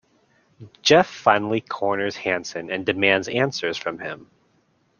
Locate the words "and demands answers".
2.71-3.77